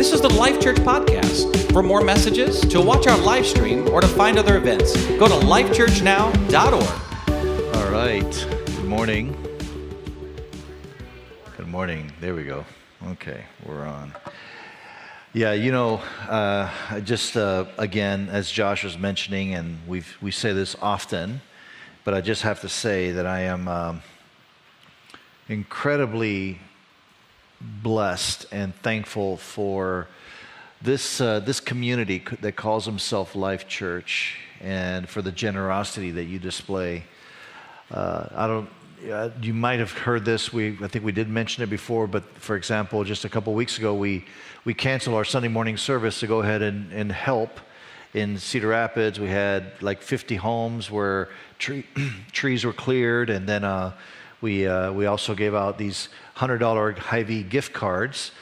[0.00, 1.74] This is the Life Church Podcast.
[1.74, 5.34] For more messages, to watch our live stream, or to find other events, go to
[5.44, 7.76] lifechurchnow.org.
[7.76, 8.46] All right.
[8.64, 9.36] Good morning.
[11.54, 12.10] Good morning.
[12.18, 12.64] There we go.
[13.08, 14.14] Okay, we're on.
[15.34, 15.96] Yeah, you know,
[16.30, 21.42] uh, just uh, again, as Josh was mentioning, and we we say this often,
[22.04, 24.02] but I just have to say that I am um,
[25.46, 26.58] incredibly
[27.60, 30.08] blessed and thankful for
[30.82, 36.38] this uh, this community that calls himself Life Church, and for the generosity that you
[36.38, 37.04] display.
[37.90, 38.70] Uh, I don't.
[39.10, 40.52] Uh, you might have heard this.
[40.52, 43.78] We, I think we did mention it before, but for example, just a couple weeks
[43.78, 44.24] ago, we
[44.64, 47.60] we canceled our Sunday morning service to go ahead and, and help
[48.14, 49.18] in Cedar Rapids.
[49.20, 51.86] We had like 50 homes where tree,
[52.32, 53.92] trees were cleared, and then uh,
[54.40, 58.32] we uh, we also gave out these $100 Hy-Vee gift cards.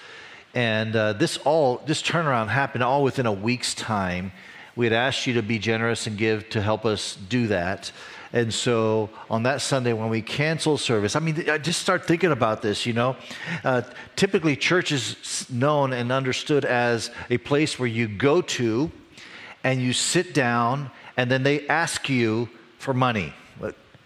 [0.55, 4.33] And uh, this all, this turnaround happened all within a week's time.
[4.77, 7.91] We had asked you to be generous and give to help us do that.
[8.33, 12.31] And so on that Sunday, when we cancel service, I mean, I just start thinking
[12.31, 13.17] about this, you know.
[13.65, 13.83] Uh,
[14.17, 18.91] typically, church is known and understood as a place where you go to
[19.65, 23.33] and you sit down and then they ask you for money,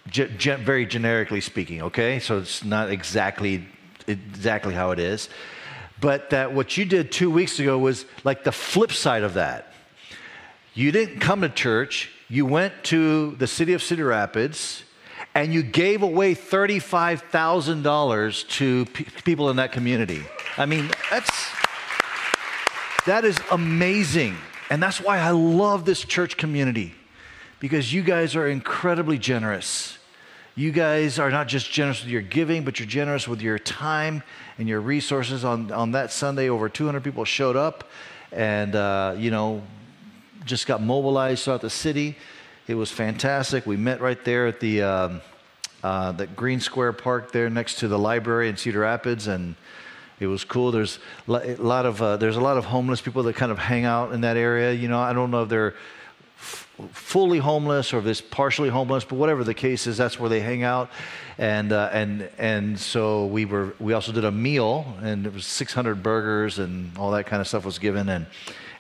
[0.07, 2.19] very generically speaking, okay?
[2.19, 3.67] So it's not exactly
[4.07, 5.29] exactly how it is.
[6.01, 9.73] But that what you did two weeks ago was like the flip side of that.
[10.75, 14.83] You didn't come to church, you went to the city of Cedar Rapids
[15.35, 18.85] and you gave away $35,000 to
[19.25, 20.23] people in that community.
[20.57, 21.31] I mean, that's
[23.07, 24.37] that is amazing.
[24.71, 26.95] And that's why I love this church community
[27.63, 29.97] because you guys are incredibly generous.
[30.57, 34.25] You guys are not just generous with your giving, but you're generous with your time
[34.59, 35.45] and your resources.
[35.45, 37.89] On, on that Sunday, over 200 people showed up
[38.33, 39.63] and, uh, you know,
[40.45, 42.17] just got mobilized throughout the city.
[42.67, 43.65] It was fantastic.
[43.65, 45.21] We met right there at the, um,
[45.85, 49.29] uh, the Green Square Park there next to the library in Cedar Rapids.
[49.29, 49.55] And
[50.19, 50.73] it was cool.
[50.73, 50.99] There's
[51.29, 54.11] a lot of, uh, there's a lot of homeless people that kind of hang out
[54.11, 54.73] in that area.
[54.73, 55.75] You know, I don't know if they're
[56.93, 60.63] fully homeless or it's partially homeless, but whatever the case is, that's where they hang
[60.63, 60.91] out.
[61.39, 65.47] And, uh, and, and so we, were, we also did a meal, and it was
[65.47, 68.09] 600 burgers and all that kind of stuff was given.
[68.09, 68.27] And,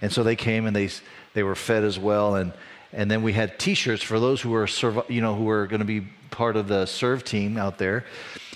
[0.00, 0.91] and so they came and they,
[1.34, 2.36] they were fed as well.
[2.36, 2.52] And,
[2.92, 4.69] and then we had T-shirts for those who were,
[5.08, 8.04] you know, who were going to be part of the serve team out there.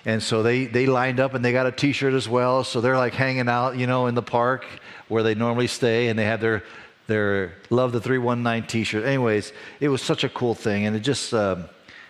[0.05, 2.65] And so they, they lined up and they got a T-shirt as well.
[2.65, 4.65] So they're like hanging out, you know, in the park
[5.09, 6.65] where they normally stay, and they had their
[7.07, 9.05] their Love the 319 t shirt.
[9.05, 10.87] Anyways, it was such a cool thing.
[10.87, 11.67] And it just, um,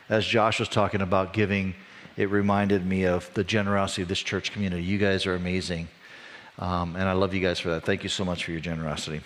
[0.08, 1.74] as Josh was talking about giving,
[2.16, 4.82] it reminded me of the generosity of this church community.
[4.82, 5.88] You guys are amazing.
[6.58, 7.84] Um, and I love you guys for that.
[7.84, 9.20] Thank you so much for your generosity.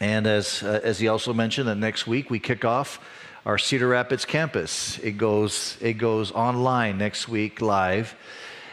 [0.00, 3.00] And as, uh, as he also mentioned, that next week we kick off
[3.46, 4.98] our Cedar Rapids campus.
[4.98, 8.14] It goes, it goes online next week live.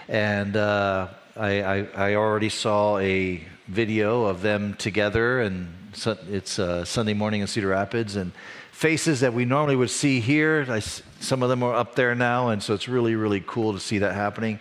[0.10, 1.08] And uh,
[1.38, 7.42] I, I, I already saw a video of them together and it's uh, Sunday morning
[7.42, 8.32] in Cedar Rapids, and
[8.72, 10.66] faces that we normally would see here.
[10.70, 13.80] I, some of them are up there now, and so it's really, really cool to
[13.80, 14.60] see that happening.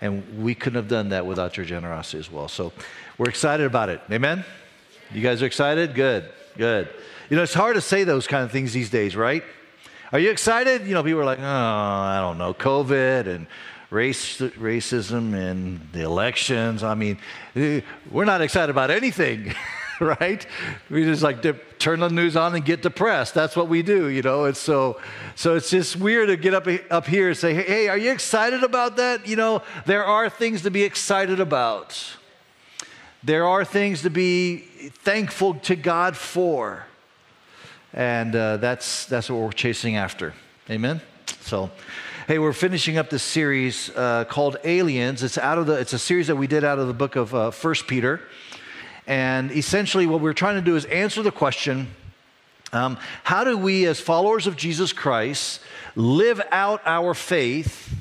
[0.00, 2.48] And we couldn't have done that without your generosity as well.
[2.48, 2.72] So
[3.18, 4.00] we're excited about it.
[4.10, 4.44] Amen?
[5.12, 5.94] You guys are excited?
[5.94, 6.88] Good, good.
[7.28, 9.44] You know, it's hard to say those kind of things these days, right?
[10.12, 10.86] Are you excited?
[10.86, 13.46] You know, people are like, oh, I don't know, COVID and
[13.90, 16.82] race, racism and the elections.
[16.82, 17.18] I mean,
[17.54, 19.54] eh, we're not excited about anything.
[20.20, 20.46] right?
[20.88, 21.42] We just like
[21.78, 23.34] turn the news on and get depressed.
[23.34, 24.46] That's what we do, you know.
[24.46, 24.98] And so,
[25.36, 28.64] so it's just weird to get up up here and say, "Hey, are you excited
[28.64, 32.16] about that?" You know, there are things to be excited about.
[33.22, 34.58] There are things to be
[35.04, 36.86] thankful to God for,
[37.92, 40.32] and uh, that's that's what we're chasing after.
[40.70, 41.02] Amen.
[41.42, 41.70] So.
[42.26, 45.24] Hey, we're finishing up this series uh, called Aliens.
[45.24, 45.72] It's out of the.
[45.72, 48.20] It's a series that we did out of the book of uh, First Peter.
[49.10, 51.88] And essentially, what we're trying to do is answer the question
[52.72, 55.60] um, how do we, as followers of Jesus Christ,
[55.96, 57.92] live out our faith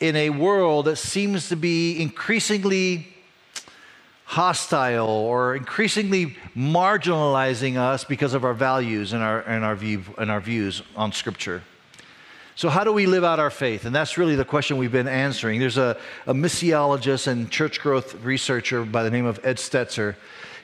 [0.00, 3.08] in a world that seems to be increasingly
[4.24, 10.30] hostile or increasingly marginalizing us because of our values and our, and our, view, and
[10.30, 11.62] our views on Scripture?
[12.54, 13.84] So, how do we live out our faith?
[13.84, 15.60] And that's really the question we've been answering.
[15.60, 20.16] There's a, a missiologist and church growth researcher by the name of Ed Stetzer.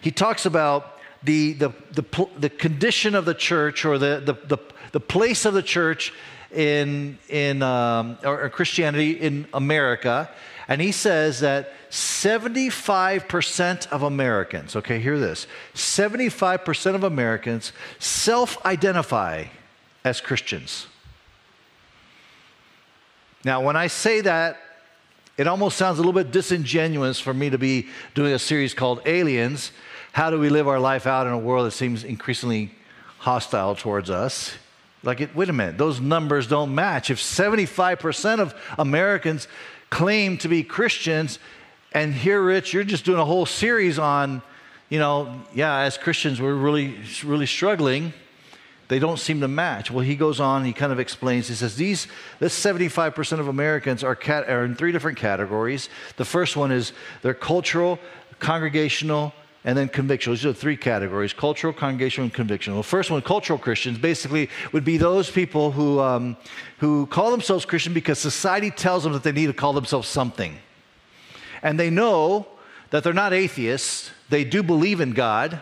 [0.05, 4.59] He talks about the, the, the, the condition of the church or the, the, the,
[4.93, 6.13] the place of the church
[6.53, 10.31] in, in um, or, or Christianity in America
[10.69, 19.45] And he says that 75% of Americans, okay, hear this 75% of Americans self identify
[20.05, 20.87] as Christians.
[23.45, 24.59] Now, when I say that,
[25.37, 29.03] it almost sounds a little bit disingenuous for me to be doing a series called
[29.05, 29.73] Aliens
[30.15, 32.71] How Do We Live Our Life Out in a World That Seems Increasingly
[33.19, 34.55] Hostile Towards Us?
[35.03, 37.11] Like, it, wait a minute, those numbers don't match.
[37.11, 39.49] If 75% of Americans
[39.91, 41.41] claim to be Christians,
[41.91, 44.41] and here, Rich, you're just doing a whole series on,
[44.89, 48.13] you know, yeah, as Christians, we're really, really struggling
[48.87, 49.91] they don't seem to match.
[49.91, 51.49] Well, he goes on, he kind of explains.
[51.49, 52.07] He says, These,
[52.39, 55.89] this 75% of Americans are, cat, are in three different categories.
[56.19, 57.99] The first one is they're cultural,
[58.41, 59.33] congregational,
[59.65, 60.33] and then convictional.
[60.33, 62.77] These are the three categories cultural, congregational, and convictional.
[62.77, 66.37] The first one, cultural Christians, basically would be those people who, um,
[66.79, 70.59] who call themselves Christian because society tells them that they need to call themselves something.
[71.63, 72.47] And they know
[72.91, 75.61] that they're not atheists, they do believe in God,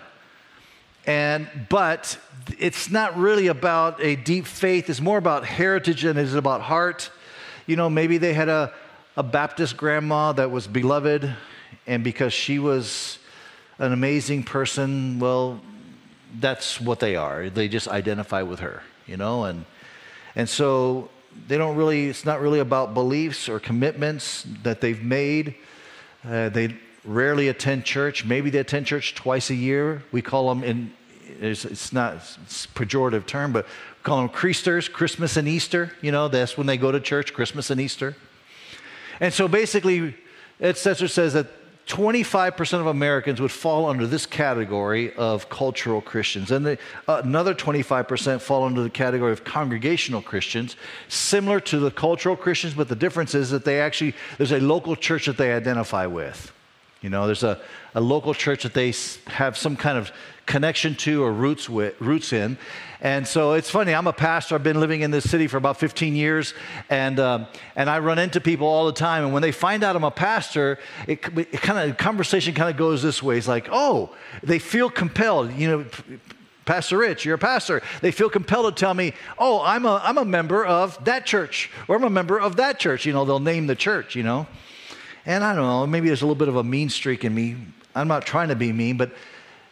[1.07, 2.19] and, but
[2.59, 4.89] it's not really about a deep faith.
[4.91, 7.11] It's more about heritage than it is about heart.
[7.67, 8.73] You know, maybe they had a,
[9.17, 11.35] a Baptist grandma that was beloved,
[11.87, 13.19] and because she was
[13.83, 15.61] an amazing person, well,
[16.39, 17.51] that's what they are.
[17.51, 19.65] They just identify with her, you know, and
[20.35, 21.11] and so
[21.49, 22.09] they don't really.
[22.09, 25.57] It's not really about beliefs or commitments that they've made.
[26.25, 28.25] Uh, they rarely attend church.
[28.25, 30.05] Maybe they attend church twice a year.
[30.13, 30.93] We call them in
[31.41, 32.15] it's, it's not
[32.45, 35.93] it's pejorative term, but we call them Creasters, Christmas and Easter.
[36.01, 38.17] You know, that's when they go to church, Christmas and Easter.
[39.19, 40.15] And so basically,
[40.61, 41.49] Ed Stetzer says that
[41.87, 46.51] 25% of Americans would fall under this category of cultural Christians.
[46.51, 50.77] And the, uh, another 25% fall under the category of congregational Christians,
[51.09, 54.95] similar to the cultural Christians, but the difference is that they actually, there's a local
[54.95, 56.53] church that they identify with.
[57.01, 57.61] You know, there's a,
[57.95, 58.95] a local church that they
[59.27, 60.13] have some kind of
[60.47, 62.57] connection to or roots, with, roots in.
[63.03, 64.55] And so it's funny, I'm a pastor.
[64.55, 66.55] I've been living in this city for about 15 years,
[66.89, 69.25] and, um, and I run into people all the time.
[69.25, 70.79] And when they find out I'm a pastor,
[71.09, 73.37] it, it kind of conversation kind of goes this way.
[73.37, 74.15] It's like, oh,
[74.45, 75.53] they feel compelled.
[75.53, 75.87] You know,
[76.65, 77.83] Pastor Rich, you're a pastor.
[78.03, 81.73] They feel compelled to tell me, oh, I'm a, I'm a member of that church,
[81.89, 83.05] or I'm a member of that church.
[83.05, 84.47] You know, they'll name the church, you know.
[85.27, 87.57] And I don't know, maybe there's a little bit of a mean streak in me.
[87.97, 89.13] I'm not trying to be mean, but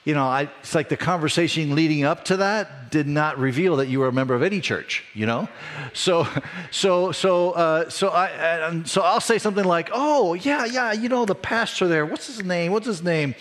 [0.05, 3.89] you know, I, it's like the conversation leading up to that did not reveal that
[3.89, 5.49] you were a member of any church, you know?
[5.93, 6.27] So,
[6.71, 11.27] so, so, uh, so, I, so I'll say something like, oh, yeah, yeah, you know,
[11.27, 12.73] the pastor there, what's his name?
[12.73, 13.35] What's his name?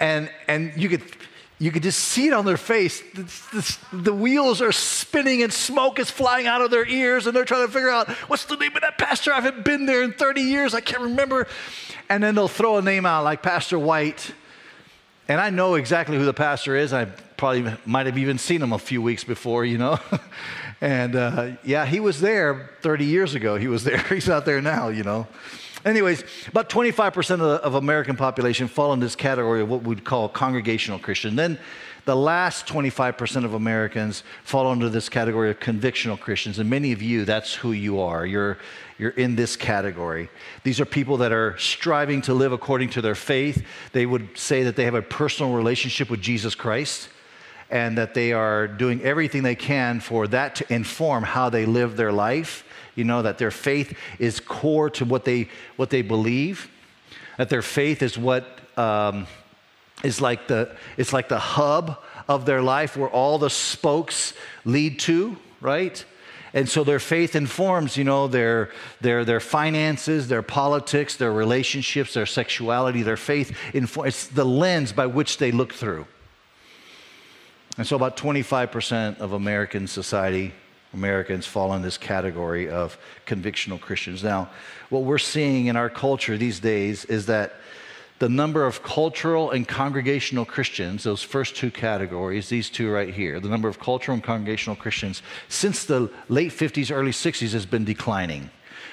[0.00, 1.02] And, and you could,
[1.60, 3.00] you could just see it on their face.
[3.92, 7.66] the wheels are spinning and smoke is flying out of their ears, and they're trying
[7.66, 9.32] to figure out what's the name of that pastor?
[9.32, 10.74] I haven't been there in 30 years.
[10.74, 11.46] I can't remember.
[12.08, 14.32] And then they'll throw a name out like Pastor White
[15.28, 16.92] and I know exactly who the pastor is.
[16.92, 17.06] I
[17.36, 19.98] probably might have even seen him a few weeks before, you know.
[20.80, 23.56] and uh, yeah, he was there 30 years ago.
[23.56, 23.98] He was there.
[24.08, 25.26] He's not there now, you know.
[25.84, 30.04] Anyways, about 25% of the of American population fall in this category of what we'd
[30.04, 31.36] call congregational Christian.
[31.36, 31.58] Then
[32.04, 36.58] the last 25% of Americans fall under this category of convictional Christians.
[36.58, 38.26] And many of you, that's who you are.
[38.26, 38.58] You're,
[38.98, 40.28] you're in this category.
[40.64, 43.64] These are people that are striving to live according to their faith.
[43.92, 47.08] They would say that they have a personal relationship with Jesus Christ
[47.70, 51.96] and that they are doing everything they can for that to inform how they live
[51.96, 52.64] their life.
[52.94, 56.70] You know, that their faith is core to what they, what they believe,
[57.38, 59.26] that their faith is what um,
[60.04, 64.34] is like the, it's like the hub of their life where all the spokes
[64.64, 66.04] lead to, right?
[66.52, 68.70] And so their faith informs, you know, their,
[69.00, 73.02] their, their finances, their politics, their relationships, their sexuality.
[73.02, 76.06] Their faith informs, it's the lens by which they look through.
[77.76, 80.52] And so about 25% of American society,
[80.92, 82.96] Americans fall in this category of
[83.26, 84.22] convictional Christians.
[84.22, 84.48] Now,
[84.90, 87.56] what we're seeing in our culture these days is that
[88.20, 93.40] the number of cultural and congregational Christians, those first two categories, these two right here,
[93.40, 97.84] the number of cultural and congregational Christians since the late 50s, early 60s has been
[97.84, 98.50] declining.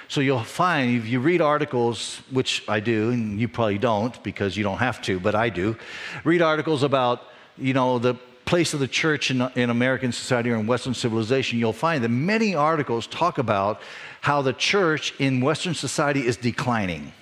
[0.07, 4.57] So you'll find if you read articles, which I do, and you probably don't because
[4.57, 5.77] you don't have to, but I do,
[6.23, 7.21] read articles about,
[7.57, 11.59] you know, the place of the church in, in American society or in Western civilization,
[11.59, 13.81] you'll find that many articles talk about
[14.19, 17.13] how the church in Western society is declining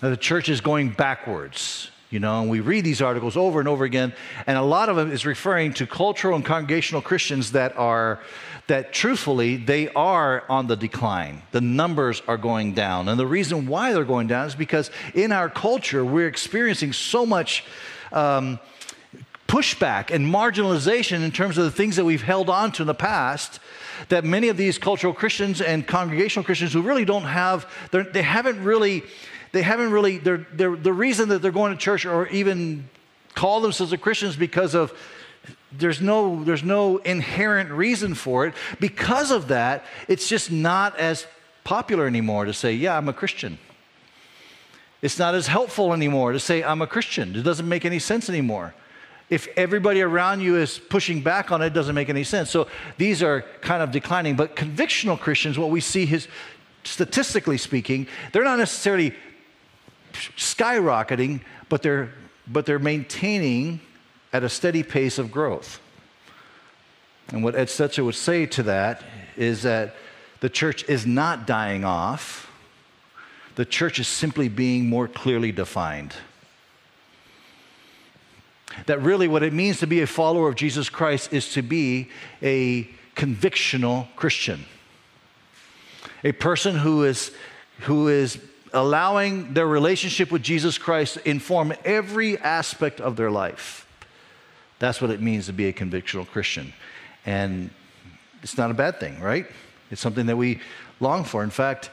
[0.00, 1.90] the church is going backwards.
[2.10, 4.12] You know, and we read these articles over and over again,
[4.48, 8.18] and a lot of them is referring to cultural and congregational Christians that are,
[8.66, 11.42] that truthfully, they are on the decline.
[11.52, 13.08] The numbers are going down.
[13.08, 17.24] And the reason why they're going down is because in our culture, we're experiencing so
[17.24, 17.62] much
[18.10, 18.58] um,
[19.46, 22.94] pushback and marginalization in terms of the things that we've held on to in the
[22.94, 23.60] past
[24.08, 28.62] that many of these cultural Christians and congregational Christians who really don't have, they haven't
[28.64, 29.04] really
[29.52, 32.88] they haven't really, they're, they're, the reason that they're going to church or even
[33.34, 34.92] call themselves a Christians because of
[35.72, 38.54] there's no there's no inherent reason for it.
[38.78, 41.26] Because of that it's just not as
[41.64, 43.58] popular anymore to say yeah i'm a christian.
[45.02, 47.36] It's not as helpful anymore to say i'm a christian.
[47.36, 48.74] It doesn't make any sense anymore.
[49.28, 52.50] If everybody around you is pushing back on it, it doesn't make any sense.
[52.50, 52.66] So
[52.98, 54.34] these are kind of declining.
[54.34, 56.26] But convictional christians what we see is
[56.82, 59.14] statistically speaking they're not necessarily
[60.12, 62.12] skyrocketing, but they're,
[62.46, 63.80] but they're maintaining
[64.32, 65.80] at a steady pace of growth.
[67.28, 69.02] And what Ed Stetzer would say to that
[69.36, 69.94] is that
[70.40, 72.50] the church is not dying off,
[73.56, 76.14] the church is simply being more clearly defined.
[78.86, 82.08] That really what it means to be a follower of Jesus Christ is to be
[82.42, 82.84] a
[83.16, 84.64] convictional Christian.
[86.24, 87.32] A person who is,
[87.80, 88.40] who is
[88.72, 93.86] allowing their relationship with Jesus Christ to inform every aspect of their life.
[94.78, 96.72] That's what it means to be a convictional Christian.
[97.26, 97.70] And
[98.42, 99.46] it's not a bad thing, right?
[99.90, 100.60] It's something that we
[101.00, 101.42] long for.
[101.42, 101.90] In fact,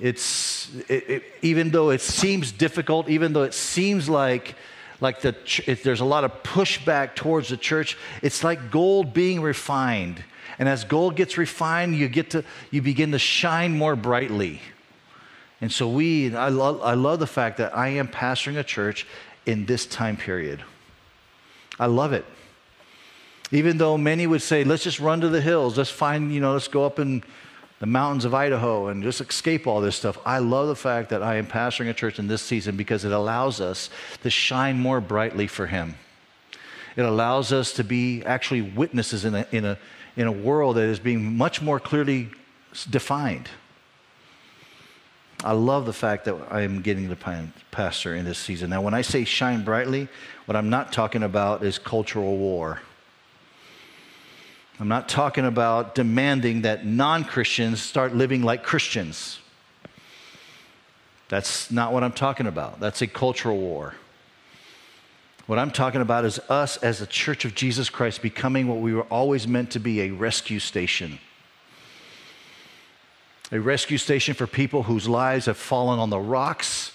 [0.00, 4.54] it's it, it, even though it seems difficult, even though it seems like
[5.00, 5.34] like the
[5.82, 10.22] there's a lot of pushback towards the church, it's like gold being refined.
[10.58, 14.60] And as gold gets refined, you get to you begin to shine more brightly.
[15.60, 19.06] And so we, I love, I love the fact that I am pastoring a church
[19.46, 20.62] in this time period.
[21.78, 22.24] I love it.
[23.52, 26.52] Even though many would say, let's just run to the hills, let's find, you know,
[26.52, 27.22] let's go up in
[27.80, 30.18] the mountains of Idaho and just escape all this stuff.
[30.24, 33.12] I love the fact that I am pastoring a church in this season because it
[33.12, 33.90] allows us
[34.22, 35.96] to shine more brightly for Him.
[36.96, 39.78] It allows us to be actually witnesses in a, in a,
[40.16, 42.28] in a world that is being much more clearly
[42.90, 43.48] defined.
[45.42, 48.70] I love the fact that I am getting to pastor in this season.
[48.70, 50.08] Now, when I say shine brightly,
[50.44, 52.80] what I'm not talking about is cultural war.
[54.78, 59.38] I'm not talking about demanding that non Christians start living like Christians.
[61.28, 62.80] That's not what I'm talking about.
[62.80, 63.94] That's a cultural war.
[65.46, 68.94] What I'm talking about is us as the church of Jesus Christ becoming what we
[68.94, 71.18] were always meant to be a rescue station
[73.52, 76.92] a rescue station for people whose lives have fallen on the rocks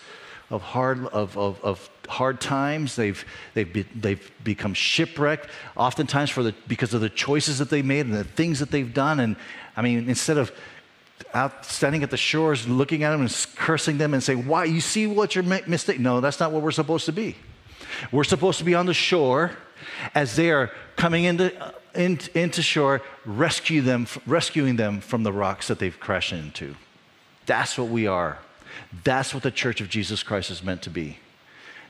[0.50, 2.96] of hard, of, of, of hard times.
[2.96, 7.82] They've, they've, be, they've become shipwrecked, oftentimes for the, because of the choices that they
[7.82, 9.20] made and the things that they've done.
[9.20, 9.36] And
[9.76, 10.52] I mean, instead of
[11.34, 14.66] out standing at the shores, looking at them and cursing them and saying, Why?
[14.66, 16.00] You see what your mistake?
[16.00, 17.36] No, that's not what we're supposed to be.
[18.12, 19.52] We're supposed to be on the shore
[20.14, 25.32] as they are coming into uh, in, into shore, rescue them, rescuing them from the
[25.32, 26.76] rocks that they've crashed into.
[27.46, 28.40] That's what we are.
[29.04, 31.18] That's what the church of Jesus Christ is meant to be.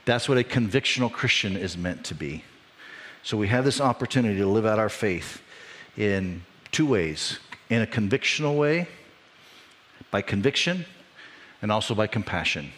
[0.04, 2.44] That's what a convictional Christian is meant to be.
[3.22, 5.42] So we have this opportunity to live out our faith
[5.96, 8.86] in two ways in a convictional way,
[10.10, 10.84] by conviction,
[11.62, 12.70] and also by compassion.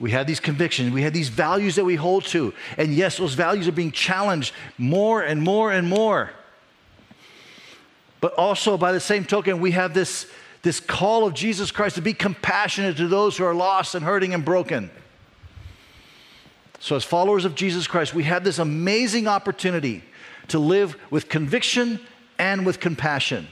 [0.00, 2.52] We have these convictions, we have these values that we hold to.
[2.76, 6.30] And yes, those values are being challenged more and more and more.
[8.20, 10.26] But also, by the same token, we have this,
[10.62, 14.34] this call of Jesus Christ to be compassionate to those who are lost and hurting
[14.34, 14.90] and broken.
[16.80, 20.02] So, as followers of Jesus Christ, we have this amazing opportunity
[20.48, 22.00] to live with conviction
[22.38, 23.46] and with compassion.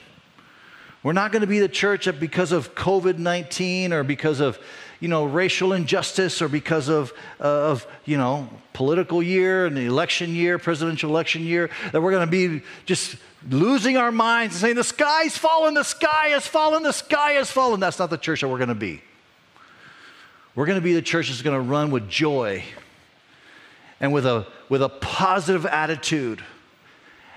[1.03, 4.59] We're not going to be the church that because of COVID 19 or because of
[5.03, 9.85] you know, racial injustice or because of, uh, of, you know, political year and the
[9.85, 13.17] election year, presidential election year, that we're going to be just
[13.51, 17.51] losing our minds and saying, the sky's fallen, the sky has fallen, the sky has
[17.51, 17.81] fallen.
[17.81, 19.03] That's not the church that we're going to be.
[20.55, 22.63] We're going to be the church that's going to run with joy
[23.99, 26.45] and with a, with a positive attitude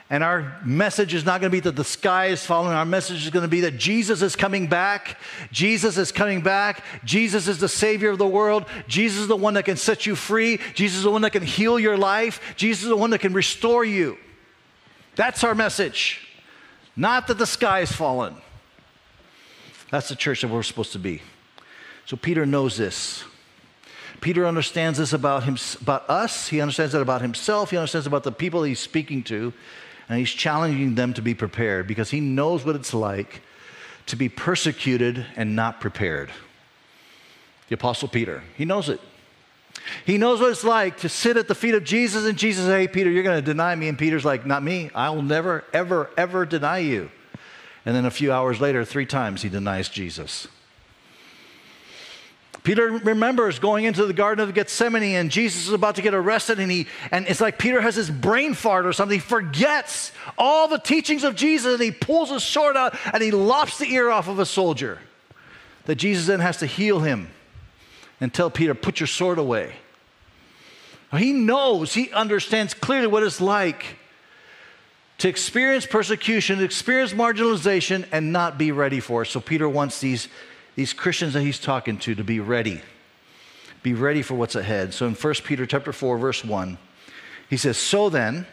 [0.09, 2.73] and our message is not going to be that the sky is falling.
[2.73, 5.19] Our message is going to be that Jesus is coming back.
[5.51, 6.83] Jesus is coming back.
[7.03, 8.65] Jesus is the Savior of the world.
[8.87, 10.59] Jesus is the one that can set you free.
[10.75, 12.39] Jesus is the one that can heal your life.
[12.55, 14.17] Jesus is the one that can restore you.
[15.15, 16.21] That's our message.
[16.95, 18.35] Not that the sky is fallen.
[19.89, 21.23] That's the church that we're supposed to be.
[22.05, 23.23] So Peter knows this.
[24.21, 28.23] Peter understands this about, him, about us, he understands that about himself, he understands about
[28.23, 29.53] the people he's speaking to,
[30.07, 33.41] and he's challenging them to be prepared because he knows what it's like
[34.07, 36.29] to be persecuted and not prepared.
[37.69, 39.01] The Apostle Peter, he knows it.
[40.05, 42.87] He knows what it's like to sit at the feet of Jesus and Jesus Hey,
[42.87, 43.87] Peter, you're going to deny me.
[43.87, 44.89] And Peter's like, Not me.
[44.95, 47.11] I will never, ever, ever deny you.
[47.85, 50.47] And then a few hours later, three times he denies Jesus.
[52.65, 56.59] Peter remembers going into the Garden of Gethsemane and Jesus is about to get arrested,
[56.59, 59.19] and, he, and it's like Peter has his brain fart or something.
[59.19, 63.29] He forgets all the teachings of Jesus and he pulls his sword out and he
[63.29, 64.99] lops the ear off of a soldier.
[65.85, 67.29] That Jesus then has to heal him
[68.19, 69.75] and tell Peter, Put your sword away.
[71.15, 73.97] He knows, he understands clearly what it's like
[75.19, 79.27] to experience persecution, experience marginalization, and not be ready for it.
[79.27, 80.27] So Peter wants these,
[80.75, 82.81] these Christians that he's talking to to be ready.
[83.83, 84.93] Be ready for what's ahead.
[84.93, 86.77] So in 1 Peter chapter 4, verse 1,
[87.49, 88.45] he says, So then,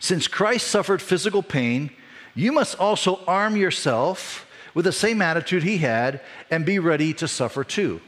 [0.00, 1.90] since Christ suffered physical pain,
[2.34, 7.28] you must also arm yourself with the same attitude he had and be ready to
[7.28, 8.00] suffer too.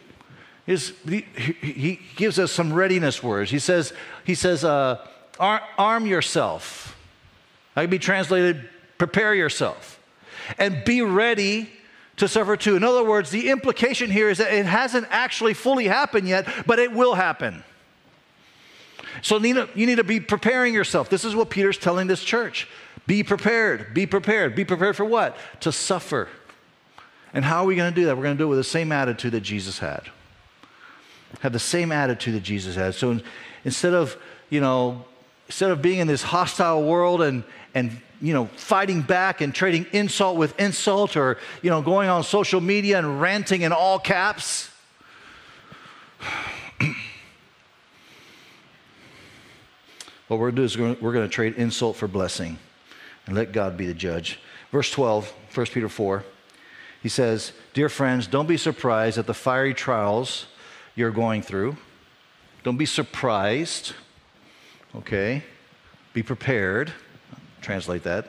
[0.64, 1.24] His, he,
[1.62, 3.52] he, gives us some readiness words.
[3.52, 3.92] He says,
[4.24, 5.06] he says uh,
[5.38, 6.96] arm yourself
[7.74, 10.00] that could be translated prepare yourself
[10.58, 11.70] and be ready
[12.16, 12.76] to suffer too.
[12.76, 16.78] In other words, the implication here is that it hasn't actually fully happened yet, but
[16.78, 17.62] it will happen.
[19.22, 21.08] So you need to be preparing yourself.
[21.08, 22.68] This is what Peter's telling this church.
[23.06, 23.94] Be prepared.
[23.94, 24.54] Be prepared.
[24.54, 25.36] Be prepared for what?
[25.60, 26.28] To suffer.
[27.32, 28.16] And how are we going to do that?
[28.16, 30.02] We're going to do it with the same attitude that Jesus had.
[31.40, 32.94] Have the same attitude that Jesus had.
[32.94, 33.20] So
[33.64, 34.16] instead of,
[34.48, 35.04] you know,
[35.46, 37.44] instead of being in this hostile world and,
[37.74, 42.24] and you know, fighting back and trading insult with insult or, you know, going on
[42.24, 44.70] social media and ranting in all caps.
[50.28, 52.58] what we're going to do is we're going to trade insult for blessing
[53.26, 54.38] and let God be the judge.
[54.72, 56.24] Verse 12, 1 Peter 4,
[57.02, 60.46] he says, Dear friends, don't be surprised at the fiery trials
[60.94, 61.76] you're going through.
[62.62, 63.92] Don't be surprised
[64.96, 65.42] Okay?
[66.12, 66.92] Be prepared.
[67.66, 68.26] Translate that.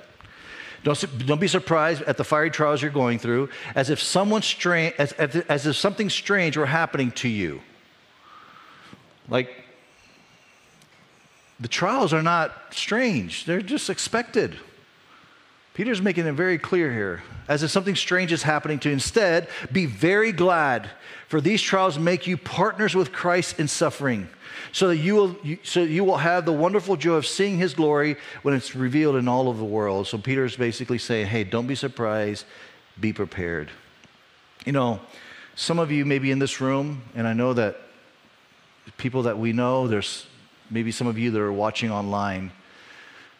[0.83, 4.95] Don't, don't be surprised at the fiery trials you're going through as if someone strange,
[4.97, 7.61] as, as if something strange were happening to you.
[9.29, 9.51] Like,
[11.59, 14.57] the trials are not strange, they're just expected.
[15.77, 18.93] Peter's making it very clear here, as if something strange is happening to you.
[18.93, 20.89] Instead, be very glad,
[21.27, 24.27] for these trials make you partners with Christ in suffering
[24.71, 28.17] so that you will, so you will have the wonderful joy of seeing his glory
[28.41, 30.07] when it's revealed in all of the world.
[30.07, 32.45] So Peter's basically saying, hey, don't be surprised,
[32.99, 33.69] be prepared.
[34.65, 34.99] You know,
[35.53, 37.77] some of you may be in this room, and I know that
[38.97, 40.25] people that we know, there's
[40.71, 42.51] maybe some of you that are watching online,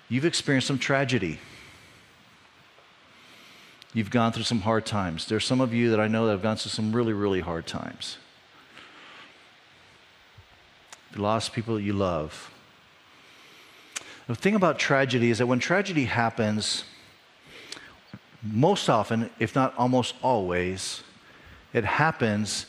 [0.07, 1.39] you've experienced some tragedy.
[3.97, 5.25] You've gone through some hard times.
[5.25, 7.65] There's some of you that I know that have gone through some really, really hard
[7.65, 8.19] times.
[11.15, 12.53] You lost people that you love.
[14.27, 16.83] The thing about tragedy is that when tragedy happens,
[18.43, 21.01] most often, if not almost always,
[21.73, 22.67] it happens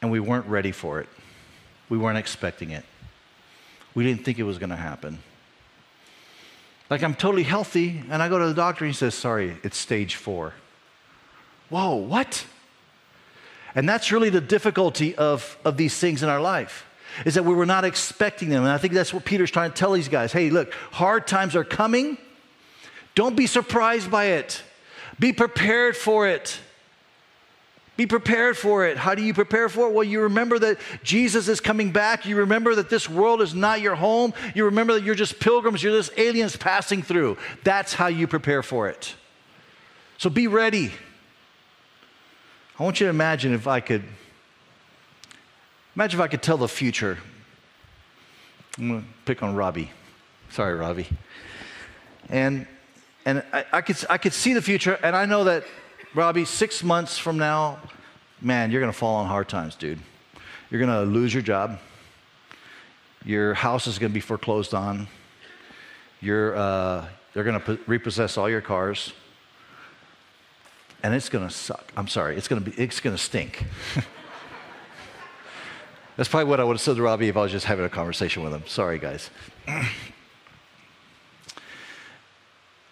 [0.00, 1.08] and we weren't ready for it.
[1.90, 2.86] We weren't expecting it.
[3.94, 5.18] We didn't think it was going to happen.
[6.88, 9.76] Like I'm totally healthy, and I go to the doctor and he says, Sorry, it's
[9.76, 10.54] stage four.
[11.72, 12.44] Whoa, what?
[13.74, 16.84] And that's really the difficulty of, of these things in our life
[17.24, 18.62] is that we were not expecting them.
[18.62, 20.32] And I think that's what Peter's trying to tell these guys.
[20.32, 22.18] Hey, look, hard times are coming.
[23.14, 24.62] Don't be surprised by it.
[25.18, 26.60] Be prepared for it.
[27.96, 28.98] Be prepared for it.
[28.98, 29.94] How do you prepare for it?
[29.94, 32.26] Well, you remember that Jesus is coming back.
[32.26, 34.34] You remember that this world is not your home.
[34.54, 37.38] You remember that you're just pilgrims, you're just aliens passing through.
[37.64, 39.14] That's how you prepare for it.
[40.18, 40.92] So be ready.
[42.78, 44.04] I want you to imagine if I could
[45.94, 47.18] Imagine if I could tell the future.
[48.78, 49.90] I'm going to pick on Robbie.
[50.48, 51.06] Sorry, Robbie.
[52.30, 52.66] And,
[53.26, 55.64] and I, I, could, I could see the future, and I know that,
[56.14, 57.78] Robbie, six months from now,
[58.40, 59.98] man, you're to fall on hard times, dude.
[60.70, 61.78] You're to lose your job.
[63.24, 65.08] Your house is to be foreclosed on.
[66.22, 69.12] You're, uh, they're to repossess all your cars.
[71.02, 71.92] And it's going to suck.
[71.96, 73.64] I'm sorry, it's going to, be, it's going to stink.
[76.16, 77.88] That's probably what I would have said to Robbie if I was just having a
[77.88, 78.62] conversation with him.
[78.66, 79.30] Sorry, guys.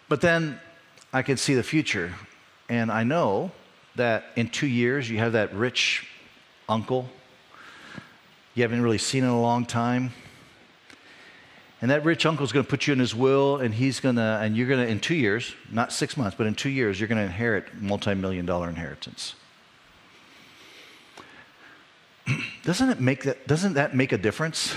[0.08, 0.58] but then
[1.12, 2.14] I can see the future,
[2.68, 3.52] and I know
[3.96, 6.08] that in two years you have that rich
[6.68, 7.08] uncle
[8.54, 10.12] you haven't really seen in a long time.
[11.80, 14.16] And that rich uncle is going to put you in his will, and he's going
[14.16, 17.00] to, and you're going to, in two years, not six months, but in two years,
[17.00, 19.34] you're going to inherit multi million dollar inheritance.
[22.64, 24.74] doesn't it make that, doesn't that make a difference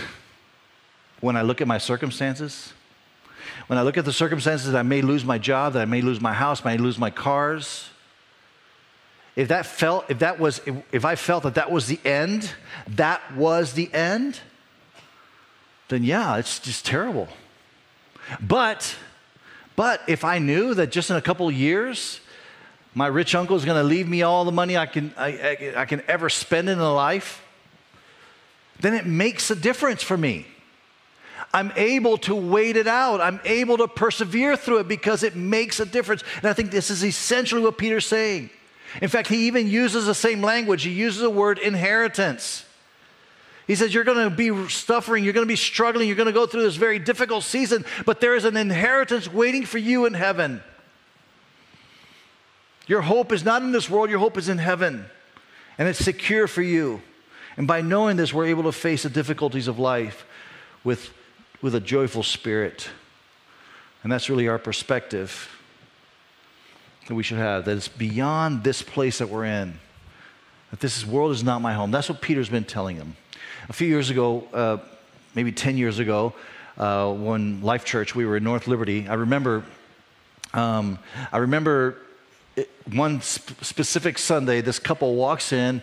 [1.20, 2.72] when I look at my circumstances?
[3.68, 6.02] When I look at the circumstances that I may lose my job, that I may
[6.02, 7.90] lose my house, may lose my cars,
[9.36, 10.62] if that felt, if that was,
[10.92, 12.52] if I felt that that was the end,
[12.88, 14.40] that was the end,
[15.90, 17.28] then yeah, it's just terrible.
[18.40, 18.96] But,
[19.76, 22.20] but if I knew that just in a couple of years,
[22.96, 25.82] my rich uncle is going to leave me all the money I can, I, I,
[25.82, 27.44] I can ever spend in a life,
[28.80, 30.46] then it makes a difference for me.
[31.54, 33.22] I'm able to wait it out.
[33.22, 36.24] I'm able to persevere through it because it makes a difference.
[36.38, 38.50] And I think this is essentially what Peter's saying.
[39.02, 40.84] In fact, he even uses the same language.
[40.84, 42.66] He uses the word inheritance.
[43.68, 46.34] He says, You're going to be suffering, you're going to be struggling, you're going to
[46.34, 50.14] go through this very difficult season, but there is an inheritance waiting for you in
[50.14, 50.62] heaven.
[52.88, 55.06] Your hope is not in this world, your hope is in heaven,
[55.78, 57.02] and it's secure for you.
[57.56, 60.26] And by knowing this, we're able to face the difficulties of life
[60.84, 61.14] with,
[61.62, 62.90] with a joyful spirit.
[64.04, 65.50] And that's really our perspective
[67.08, 69.80] that we should have, that it's beyond this place that we're in,
[70.72, 71.92] that this world is not my home.
[71.92, 73.16] That's what Peter's been telling them.
[73.70, 74.78] A few years ago, uh,
[75.36, 76.34] maybe 10 years ago,
[76.78, 79.64] uh, when Life Church, we were in North Liberty, I remember,
[80.54, 81.00] um,
[81.32, 81.98] I remember
[82.58, 85.82] it, one sp- specific Sunday, this couple walks in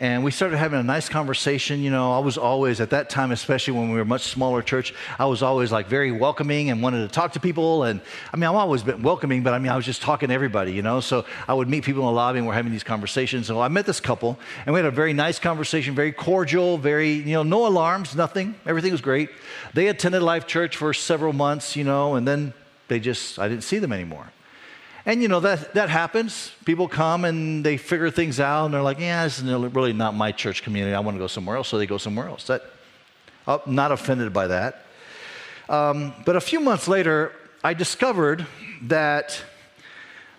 [0.00, 1.82] and we started having a nice conversation.
[1.82, 4.62] You know, I was always, at that time, especially when we were a much smaller
[4.62, 7.82] church, I was always like very welcoming and wanted to talk to people.
[7.82, 8.00] And
[8.32, 10.72] I mean, I've always been welcoming, but I mean, I was just talking to everybody,
[10.72, 11.00] you know.
[11.00, 13.48] So I would meet people in the lobby and we're having these conversations.
[13.48, 17.10] So I met this couple and we had a very nice conversation, very cordial, very,
[17.10, 18.54] you know, no alarms, nothing.
[18.66, 19.30] Everything was great.
[19.74, 22.54] They attended Life Church for several months, you know, and then
[22.86, 24.30] they just, I didn't see them anymore.
[25.08, 26.52] And you know, that, that happens.
[26.66, 30.14] People come and they figure things out and they're like, yeah, this is really not
[30.14, 30.94] my church community.
[30.94, 31.68] I want to go somewhere else.
[31.68, 32.46] So they go somewhere else.
[32.48, 32.62] That,
[33.46, 34.84] I'm not offended by that.
[35.70, 37.32] Um, but a few months later,
[37.64, 38.46] I discovered
[38.82, 39.42] that,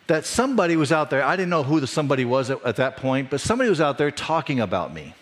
[0.05, 1.23] that somebody was out there.
[1.23, 3.97] I didn't know who the somebody was at, at that point, but somebody was out
[3.97, 5.15] there talking about me.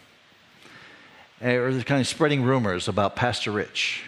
[1.41, 4.03] Or kind of spreading rumors about Pastor Rich.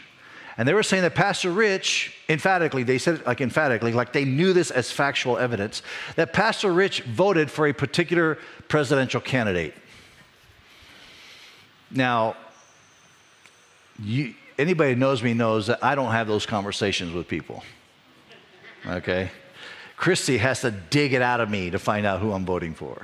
[0.59, 4.25] And they were saying that Pastor Rich, emphatically, they said it like emphatically, like they
[4.25, 5.81] knew this as factual evidence,
[6.17, 9.73] that Pastor Rich voted for a particular presidential candidate.
[11.89, 12.35] Now,
[14.03, 17.63] you, anybody who knows me knows that I don't have those conversations with people.
[18.85, 19.31] Okay?
[19.95, 23.03] Christy has to dig it out of me to find out who I'm voting for.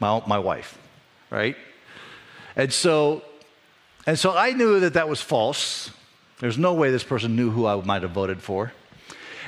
[0.00, 0.76] My, my wife,
[1.30, 1.56] right?
[2.56, 3.22] And so,
[4.04, 5.92] and so I knew that that was false.
[6.38, 8.72] There's no way this person knew who I might have voted for.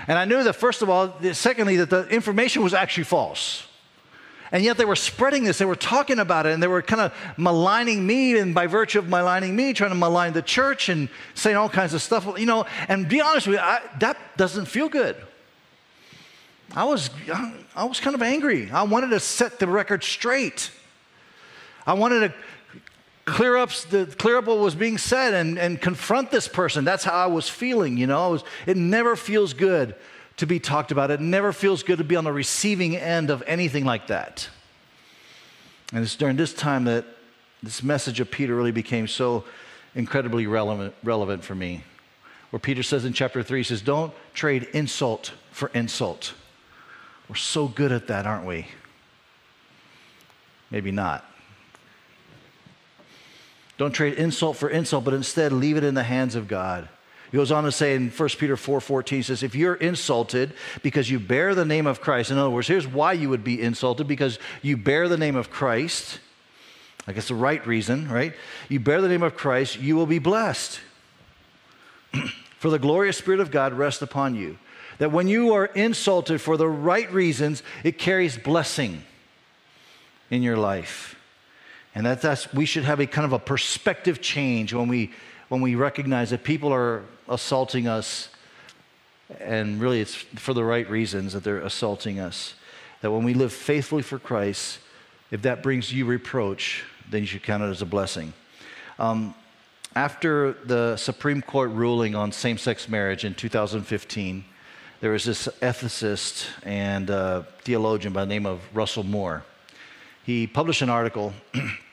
[0.06, 3.66] And I knew that, first of all, secondly, that the information was actually false.
[4.50, 7.02] And yet they were spreading this, they were talking about it, and they were kind
[7.02, 11.10] of maligning me, and by virtue of maligning me, trying to malign the church and
[11.34, 12.26] saying all kinds of stuff.
[12.38, 15.16] You know, and be honest with you, I, that doesn't feel good.
[16.74, 17.10] I was,
[17.74, 18.70] I was kind of angry.
[18.70, 20.70] I wanted to set the record straight.
[21.86, 22.34] I wanted to
[23.28, 26.84] clear up, the, clear up what was being said and, and confront this person.
[26.84, 28.30] That's how I was feeling, you know.
[28.30, 29.94] Was, it never feels good
[30.38, 31.10] to be talked about.
[31.10, 34.48] It never feels good to be on the receiving end of anything like that.
[35.92, 37.04] And it's during this time that
[37.62, 39.44] this message of Peter really became so
[39.94, 41.82] incredibly relevant, relevant for me.
[42.50, 46.34] Where Peter says in chapter 3, he says, Don't trade insult for insult.
[47.28, 48.66] We're so good at that, aren't we?
[50.70, 51.24] Maybe not.
[53.78, 56.88] Don't trade insult for insult, but instead leave it in the hands of God.
[57.30, 61.10] He goes on to say in 1 Peter 4:14 4, says if you're insulted because
[61.10, 62.30] you bear the name of Christ.
[62.30, 65.50] In other words, here's why you would be insulted because you bear the name of
[65.50, 66.20] Christ.
[67.06, 68.34] I guess the right reason, right?
[68.68, 70.80] You bear the name of Christ, you will be blessed.
[72.58, 74.58] for the glorious spirit of God rests upon you.
[74.98, 79.04] That when you are insulted for the right reasons, it carries blessing
[80.30, 81.17] in your life.
[81.98, 85.10] And that, that's, we should have a kind of a perspective change when we,
[85.48, 88.28] when we recognize that people are assaulting us,
[89.40, 92.54] and really it's for the right reasons that they're assaulting us.
[93.00, 94.78] That when we live faithfully for Christ,
[95.32, 98.32] if that brings you reproach, then you should count it as a blessing.
[99.00, 99.34] Um,
[99.96, 104.44] after the Supreme Court ruling on same sex marriage in 2015,
[105.00, 109.42] there was this ethicist and uh, theologian by the name of Russell Moore.
[110.22, 111.32] He published an article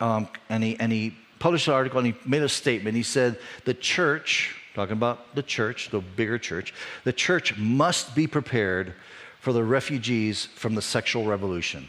[0.00, 2.96] um, and, he, and he published an article and he made a statement.
[2.96, 8.26] He said, The church, talking about the church, the bigger church, the church must be
[8.26, 8.94] prepared
[9.40, 11.88] for the refugees from the sexual revolution.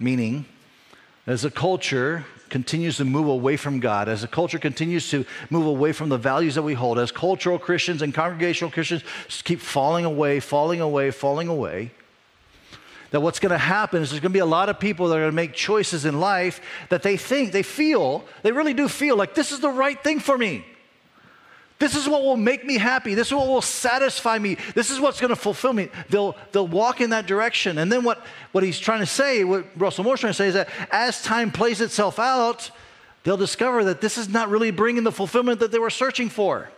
[0.00, 0.46] Meaning,
[1.26, 5.66] as a culture continues to move away from God, as a culture continues to move
[5.66, 9.02] away from the values that we hold, as cultural Christians and congregational Christians
[9.44, 11.92] keep falling away, falling away, falling away,
[13.10, 15.16] that what's going to happen is there's going to be a lot of people that
[15.16, 18.88] are going to make choices in life that they think, they feel, they really do
[18.88, 20.64] feel like this is the right thing for me.
[21.78, 23.14] This is what will make me happy.
[23.14, 24.56] This is what will satisfy me.
[24.74, 25.88] This is what's going to fulfill me.
[26.10, 27.78] They'll, they'll walk in that direction.
[27.78, 30.54] And then what, what he's trying to say, what Russell Moore's trying to say is
[30.54, 32.70] that as time plays itself out,
[33.22, 36.68] they'll discover that this is not really bringing the fulfillment that they were searching for.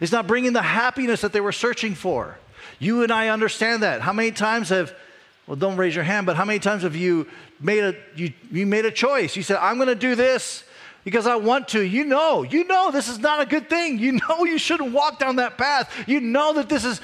[0.00, 2.38] It's not bringing the happiness that they were searching for.
[2.78, 4.00] You and I understand that.
[4.00, 4.94] How many times have,
[5.46, 7.26] well, don't raise your hand, but how many times have you
[7.60, 9.36] made a, you, you made a choice?
[9.36, 10.64] You said, I'm going to do this
[11.04, 11.82] because I want to.
[11.82, 13.98] You know, you know this is not a good thing.
[13.98, 15.92] You know you shouldn't walk down that path.
[16.06, 17.00] You know that this is,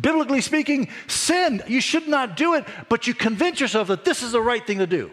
[0.00, 1.62] biblically speaking, sin.
[1.66, 4.78] You should not do it, but you convince yourself that this is the right thing
[4.78, 5.10] to do.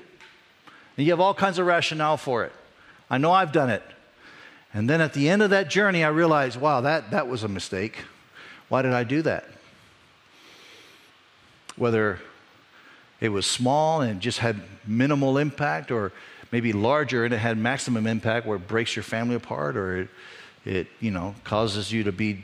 [0.97, 2.51] And you have all kinds of rationale for it.
[3.09, 3.83] I know I've done it.
[4.73, 7.47] And then at the end of that journey, I realized, wow, that, that was a
[7.47, 7.97] mistake.
[8.69, 9.45] Why did I do that?
[11.75, 12.19] Whether
[13.21, 16.11] it was small and just had minimal impact, or
[16.51, 20.09] maybe larger and it had maximum impact where it breaks your family apart or it,
[20.65, 22.43] it you know, causes you to be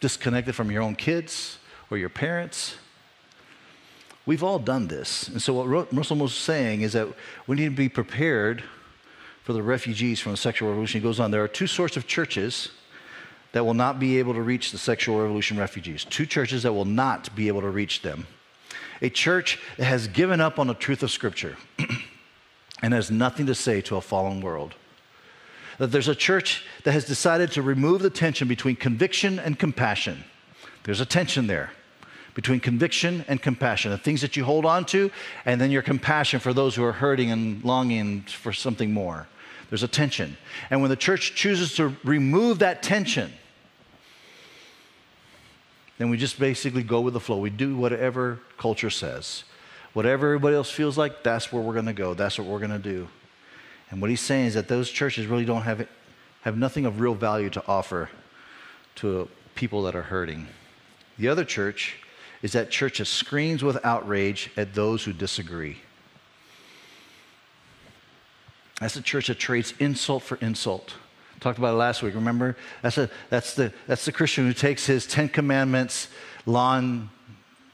[0.00, 1.58] disconnected from your own kids
[1.90, 2.76] or your parents.
[4.26, 5.28] We've all done this.
[5.28, 7.08] And so, what Russell was saying is that
[7.46, 8.64] we need to be prepared
[9.42, 11.00] for the refugees from the sexual revolution.
[11.00, 12.70] He goes on, there are two sorts of churches
[13.52, 16.86] that will not be able to reach the sexual revolution refugees, two churches that will
[16.86, 18.26] not be able to reach them.
[19.04, 21.56] A church that has given up on the truth of Scripture.
[22.84, 24.74] and has nothing to say to a fallen world.
[25.78, 30.22] That there's a church that has decided to remove the tension between conviction and compassion.
[30.82, 31.70] There's a tension there
[32.34, 35.10] between conviction and compassion, the things that you hold on to,
[35.46, 39.28] and then your compassion for those who are hurting and longing for something more.
[39.70, 40.36] There's a tension.
[40.68, 43.32] And when the church chooses to remove that tension,
[45.98, 47.38] then we just basically go with the flow.
[47.38, 49.44] We do whatever culture says.
[49.92, 52.14] Whatever everybody else feels like, that's where we're going to go.
[52.14, 53.08] That's what we're going to do.
[53.90, 55.86] And what he's saying is that those churches really don't have,
[56.42, 58.10] have nothing of real value to offer
[58.96, 60.48] to people that are hurting.
[61.16, 61.96] The other church
[62.42, 65.78] is that church that screams with outrage at those who disagree.
[68.80, 70.94] That's a church that trades insult for insult.
[71.44, 72.14] Talked about it last week.
[72.14, 72.56] Remember?
[72.80, 76.08] That's, a, that's, the, that's the Christian who takes his Ten Commandments
[76.46, 77.10] lawn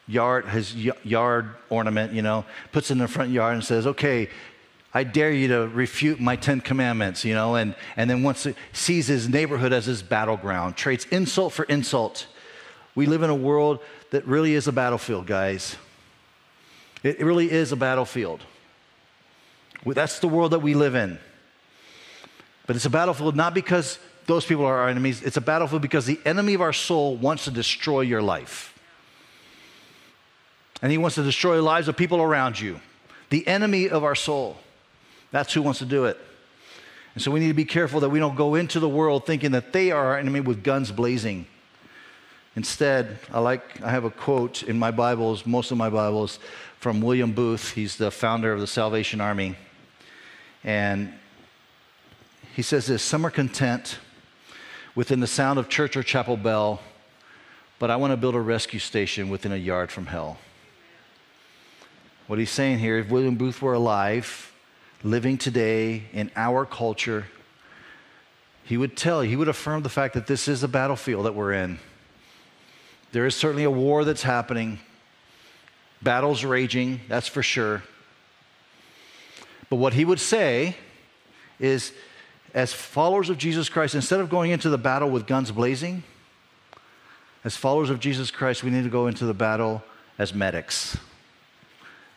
[0.09, 4.29] yard, his yard ornament, you know, puts it in the front yard and says, okay,
[4.93, 8.57] I dare you to refute my Ten Commandments, you know, and, and then once it
[8.73, 12.27] sees his neighborhood as his battleground, trades insult for insult.
[12.97, 13.79] We live in a world
[14.11, 15.77] that really is a battlefield, guys.
[17.05, 18.41] It really is a battlefield.
[19.87, 21.21] That's the world that we live in.
[22.71, 26.07] But it's a battlefield not because those people are our enemies, it's a battlefield because
[26.07, 28.79] the enemy of our soul wants to destroy your life
[30.81, 32.79] and he wants to destroy the lives of people around you.
[33.31, 34.57] The enemy of our soul.
[35.33, 36.17] That's who wants to do it.
[37.17, 39.51] And so we need to be careful that we don't go into the world thinking
[39.51, 41.49] that they are our enemy with guns blazing.
[42.55, 46.39] Instead, I like I have a quote in my Bibles, most of my Bibles,
[46.79, 47.73] from William Booth.
[47.73, 49.57] He's the founder of the Salvation Army.
[50.63, 51.15] And
[52.55, 53.99] he says this some are content
[54.95, 56.81] within the sound of church or chapel bell,
[57.79, 60.39] but I want to build a rescue station within a yard from hell.
[62.27, 64.53] What he's saying here, if William Booth were alive,
[65.03, 67.27] living today in our culture,
[68.65, 71.53] he would tell, he would affirm the fact that this is a battlefield that we're
[71.53, 71.79] in.
[73.13, 74.79] There is certainly a war that's happening,
[76.03, 77.83] battles raging, that's for sure.
[79.69, 80.77] But what he would say
[81.59, 81.93] is,
[82.55, 86.03] as followers of Jesus Christ, instead of going into the battle with guns blazing,
[87.45, 89.83] as followers of Jesus Christ, we need to go into the battle
[90.19, 90.99] as medics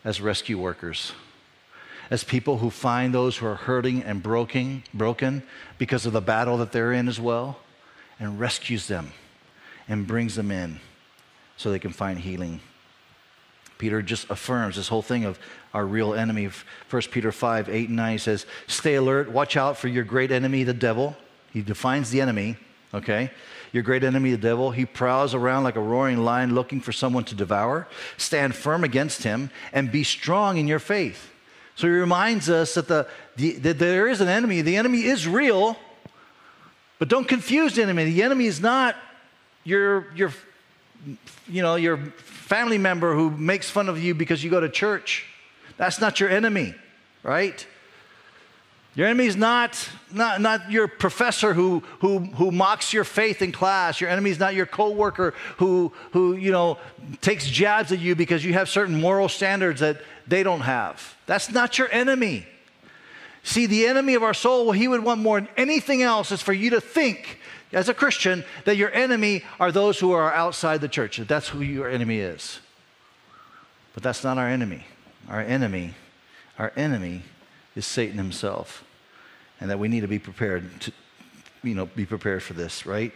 [0.04, 1.13] as rescue workers,
[2.10, 5.43] as people who find those who are hurting and broken, broken
[5.78, 7.60] because of the battle that they're in as well,
[8.19, 9.12] and rescues them
[9.88, 10.80] and brings them in
[11.58, 12.60] so they can find healing.
[13.84, 15.38] Peter just affirms this whole thing of
[15.74, 16.50] our real enemy.
[16.89, 20.63] 1 Peter 5 8 and 9 says, Stay alert, watch out for your great enemy,
[20.63, 21.17] the devil.
[21.52, 22.56] He defines the enemy,
[22.93, 23.30] okay?
[23.74, 24.72] your great enemy, the devil.
[24.72, 27.86] He prowls around like a roaring lion looking for someone to devour.
[28.15, 31.30] Stand firm against him and be strong in your faith.
[31.76, 34.62] So he reminds us that, the, the, that there is an enemy.
[34.62, 35.76] The enemy is real,
[37.00, 38.06] but don't confuse the enemy.
[38.06, 38.96] The enemy is not
[39.65, 40.32] your, your,
[41.50, 42.00] you know, your
[42.54, 45.26] family member who makes fun of you because you go to church.
[45.78, 46.76] That's not your enemy,
[47.24, 47.66] right?
[48.94, 53.52] Your enemy is not, not, not your professor who, who, who mocks your faith in
[53.52, 54.00] class.
[54.00, 56.78] Your enemy is not your coworker who, who you know,
[57.22, 61.18] takes jabs at you because you have certain moral standards that they don't have.
[61.26, 62.46] That's not your enemy.
[63.42, 66.44] See, the enemy of our soul, what he would want more than anything else is
[66.44, 67.39] for you to think,
[67.73, 71.17] as a Christian, that your enemy are those who are outside the church.
[71.17, 72.59] That that's who your enemy is.
[73.93, 74.86] But that's not our enemy.
[75.29, 75.93] Our enemy,
[76.57, 77.23] our enemy
[77.75, 78.83] is Satan himself.
[79.59, 80.91] And that we need to be prepared to,
[81.63, 83.13] you know, be prepared for this, right?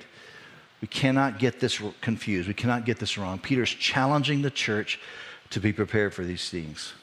[0.82, 2.48] We cannot get this confused.
[2.48, 3.40] We cannot get this wrong.
[3.40, 5.00] Peter's challenging the church
[5.50, 6.94] to be prepared for these things.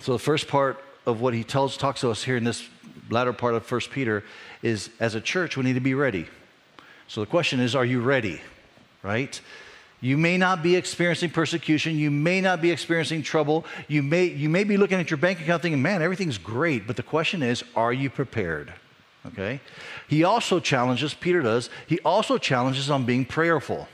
[0.00, 2.68] So the first part of what he tells talks to us here in this
[3.10, 4.24] latter part of 1 Peter
[4.62, 6.26] is as a church we need to be ready.
[7.08, 8.40] So the question is are you ready?
[9.02, 9.40] Right?
[10.02, 11.96] You may not be experiencing persecution.
[11.96, 13.64] You may not be experiencing trouble.
[13.86, 16.88] You may, you may be looking at your bank account thinking, man, everything's great.
[16.88, 18.72] But the question is, are you prepared?
[19.26, 19.60] Okay?
[20.08, 23.86] He also challenges, Peter does, he also challenges on being prayerful.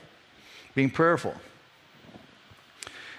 [0.74, 1.34] Being prayerful.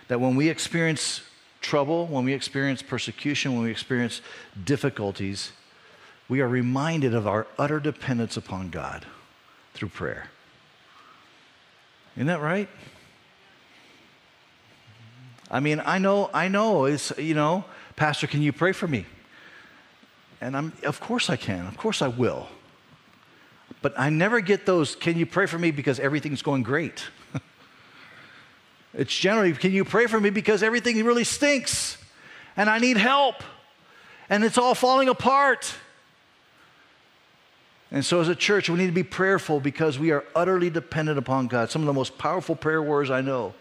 [0.07, 1.21] That when we experience
[1.61, 4.21] trouble, when we experience persecution, when we experience
[4.63, 5.51] difficulties,
[6.29, 9.05] we are reminded of our utter dependence upon God
[9.73, 10.27] through prayer.
[12.15, 12.69] Isn't that right?
[15.51, 17.65] I mean, I know, I know, it's, you know,
[17.95, 19.05] Pastor, can you pray for me?
[20.39, 21.65] And I'm, of course I can.
[21.65, 22.47] Of course I will.
[23.81, 27.05] But I never get those, can you pray for me because everything's going great?
[28.93, 31.97] it's generally, can you pray for me because everything really stinks
[32.55, 33.43] and I need help
[34.29, 35.73] and it's all falling apart?
[37.91, 41.17] And so, as a church, we need to be prayerful because we are utterly dependent
[41.17, 41.71] upon God.
[41.71, 43.53] Some of the most powerful prayer warriors I know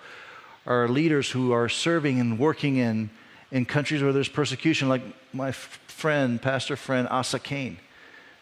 [0.66, 3.08] are leaders who are serving and working in,
[3.50, 7.78] in countries where there's persecution, like my friend, pastor friend, Asa Kane.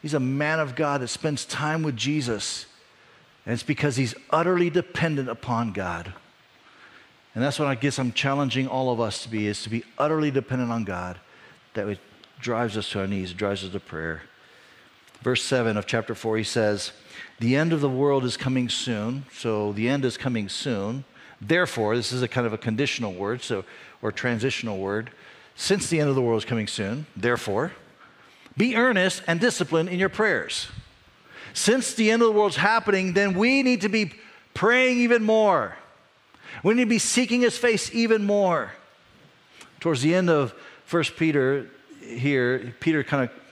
[0.02, 2.66] He's a man of God that spends time with Jesus,
[3.44, 6.12] and it's because he's utterly dependent upon God.
[7.34, 9.84] And that's what I guess I'm challenging all of us to be, is to be
[9.98, 11.20] utterly dependent on God.
[11.74, 11.98] That
[12.40, 14.22] drives us to our knees, drives us to prayer.
[15.22, 16.92] Verse 7 of chapter 4, he says,
[17.40, 19.24] The end of the world is coming soon.
[19.32, 21.04] So the end is coming soon.
[21.40, 23.64] Therefore, this is a kind of a conditional word, so
[24.02, 25.10] or transitional word.
[25.54, 27.72] Since the end of the world is coming soon, therefore,
[28.56, 30.68] be earnest and disciplined in your prayers.
[31.52, 34.12] Since the end of the world is happening, then we need to be
[34.54, 35.76] praying even more.
[36.62, 38.72] We need to be seeking his face even more.
[39.80, 40.54] Towards the end of
[40.90, 41.66] 1 Peter,
[42.00, 43.45] here, Peter kind of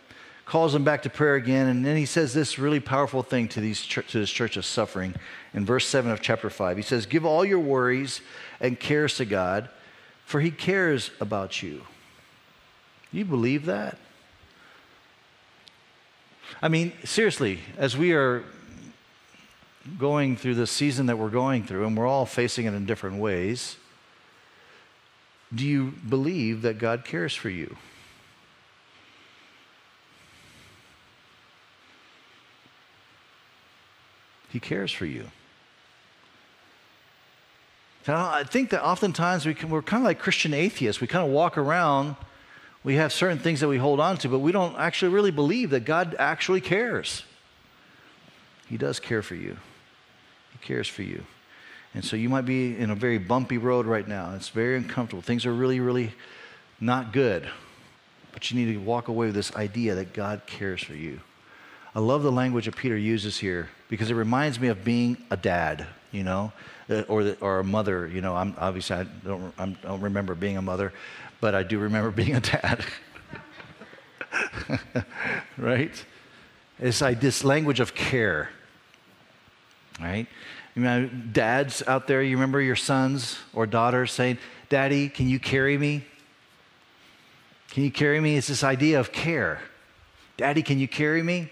[0.44, 3.61] calls them back to prayer again, and then he says this really powerful thing to,
[3.61, 5.14] these to this church of suffering
[5.54, 6.76] in verse 7 of chapter 5.
[6.76, 8.20] He says, Give all your worries
[8.61, 9.68] and cares to God,
[10.24, 11.83] for he cares about you.
[13.11, 13.96] You believe that?
[16.61, 18.44] I mean, seriously, as we are
[19.98, 23.18] going through the season that we're going through, and we're all facing it in different
[23.18, 23.76] ways,
[25.54, 27.76] do you believe that God cares for you?
[34.54, 35.24] He cares for you.
[38.06, 41.00] Now, I think that oftentimes we can, we're kind of like Christian atheists.
[41.00, 42.14] We kind of walk around,
[42.84, 45.70] we have certain things that we hold on to, but we don't actually really believe
[45.70, 47.24] that God actually cares.
[48.68, 49.56] He does care for you,
[50.52, 51.24] He cares for you.
[51.92, 54.34] And so you might be in a very bumpy road right now.
[54.36, 55.22] It's very uncomfortable.
[55.22, 56.12] Things are really, really
[56.80, 57.48] not good.
[58.30, 61.18] But you need to walk away with this idea that God cares for you.
[61.94, 65.37] I love the language that Peter uses here because it reminds me of being a
[65.37, 66.52] dad, you know,
[66.90, 68.09] uh, or, the, or a mother.
[68.09, 70.92] You know, I'm, obviously I don't, I don't remember being a mother,
[71.40, 72.85] but I do remember being a dad.
[75.57, 76.04] right?
[76.80, 78.50] It's like this language of care.
[80.00, 80.26] Right?
[80.75, 85.38] You know, dads out there, you remember your sons or daughters saying, Daddy, can you
[85.38, 86.04] carry me?
[87.71, 88.37] Can you carry me?
[88.37, 89.60] It's this idea of care.
[90.37, 91.48] Daddy, can you carry me?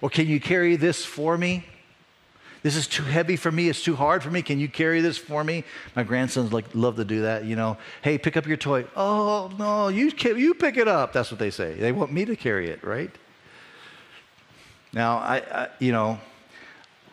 [0.00, 1.64] Or can you carry this for me?
[2.62, 3.68] This is too heavy for me.
[3.68, 4.42] It's too hard for me.
[4.42, 5.64] Can you carry this for me?
[5.94, 7.44] My grandsons like love to do that.
[7.44, 8.84] You know, hey, pick up your toy.
[8.96, 11.12] Oh no, you you pick it up.
[11.12, 11.74] That's what they say.
[11.74, 13.10] They want me to carry it, right?
[14.92, 16.18] Now, I, I you know,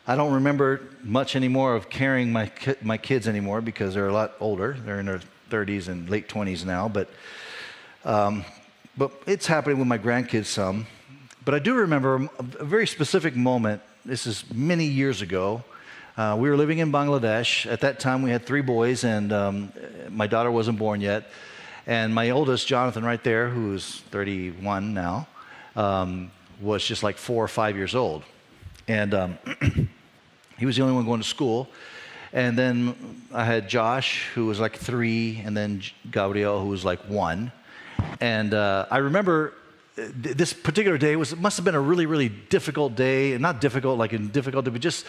[0.08, 4.34] I don't remember much anymore of carrying my my kids anymore because they're a lot
[4.40, 4.76] older.
[4.84, 7.10] They're in their 30s and late 20s now, but,
[8.04, 8.44] um,
[8.98, 10.88] but it's happening with my grandkids some.
[11.46, 12.28] But I do remember
[12.58, 13.84] a very specific moment.
[14.04, 15.64] This is many years ago.
[16.18, 17.72] Uh, we were living in Bangladesh.
[17.72, 19.72] At that time, we had three boys, and um,
[20.10, 21.30] my daughter wasn't born yet.
[21.86, 25.28] And my oldest, Jonathan, right there, who's 31 now,
[25.76, 28.24] um, was just like four or five years old.
[28.88, 29.38] And um,
[30.58, 31.70] he was the only one going to school.
[32.34, 32.96] And then
[33.32, 37.52] I had Josh, who was like three, and then Gabriel, who was like one.
[38.20, 39.54] And uh, I remember
[39.96, 43.98] this particular day was must have been a really really difficult day and not difficult
[43.98, 45.06] like in difficulty but just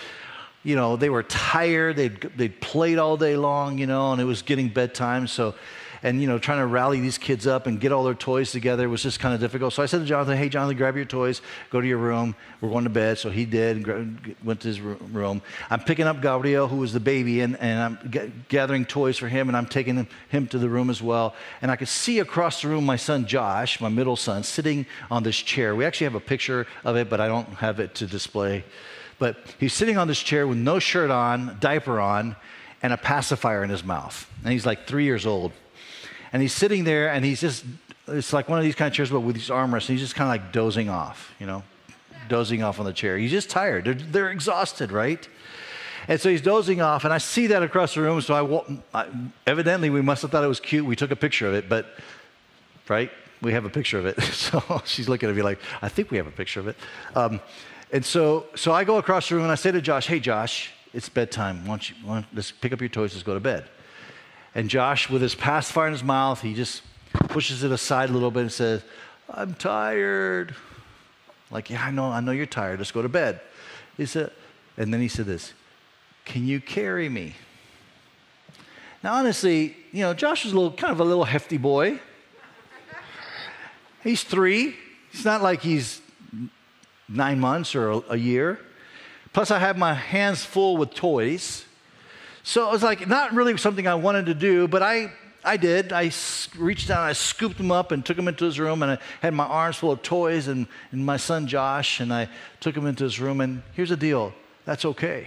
[0.63, 4.25] you know they were tired they'd, they'd played all day long you know and it
[4.25, 5.55] was getting bedtime so
[6.03, 8.89] and you know trying to rally these kids up and get all their toys together
[8.89, 9.73] was just kind of difficult.
[9.73, 12.35] So I said to Jonathan, "Hey, Jonathan, grab your toys, go to your room.
[12.61, 15.43] We're going to bed." So he did, and went to his room.
[15.71, 19.29] I'm picking up Gabriel, who was the baby, and, and I'm g- gathering toys for
[19.29, 21.35] him, and I'm taking him, him to the room as well.
[21.63, 25.23] And I could see across the room my son Josh, my middle son, sitting on
[25.23, 25.75] this chair.
[25.75, 28.65] We actually have a picture of it, but I don't have it to display.
[29.19, 32.37] But he's sitting on this chair with no shirt on, diaper on,
[32.83, 34.31] and a pacifier in his mouth.
[34.45, 35.53] And he's like three years old.
[36.37, 37.65] And he's sitting there and he's just,
[38.07, 39.89] it's like one of these kind of chairs, but with these armrests.
[39.89, 41.63] And he's just kind of like dozing off, you know,
[42.29, 43.17] dozing off on the chair.
[43.17, 43.87] He's just tired.
[43.87, 45.27] They're, they're exhausted, right?
[46.09, 48.21] And so he's dozing off, and I see that across the room.
[48.21, 49.07] So I, I,
[49.47, 50.85] evidently we must have thought it was cute.
[50.85, 51.87] We took a picture of it, but
[52.87, 53.11] right,
[53.41, 54.23] we have a picture of it.
[54.35, 56.77] So she's looking at me like, I think we have a picture of it.
[57.15, 57.41] Um,
[57.93, 60.71] and so, so I go across the room and I say to Josh, Hey, Josh,
[60.93, 61.63] it's bedtime.
[61.63, 63.15] Why don't you, why don't, let's pick up your toys.
[63.15, 63.65] Let's go to bed.
[64.57, 66.81] And Josh, with his pacifier in his mouth, he just
[67.29, 68.83] pushes it aside a little bit and says,
[69.29, 70.57] I'm tired.
[71.51, 72.79] Like, yeah, I know, I know you're tired.
[72.79, 73.39] Let's go to bed.
[73.99, 74.33] He said,
[74.79, 75.53] and then he said this,
[76.25, 77.35] Can you carry me?
[79.05, 82.01] Now, honestly, you know, Josh is a little kind of a little hefty boy.
[84.03, 84.75] He's three.
[85.13, 86.01] It's not like he's
[87.11, 88.59] nine months or a, a year.
[89.35, 91.66] Plus, I have my hands full with toys.
[92.47, 95.11] So it was like not really something I wanted to do, but I,
[95.43, 95.93] I did.
[95.93, 96.13] I
[96.57, 99.35] reached down, I scooped him up and took him into his room, and I had
[99.35, 102.29] my arms full of toys and, and my son Josh, and I
[102.61, 103.41] took him into his room.
[103.41, 104.33] And here's the deal
[104.65, 105.27] that's okay.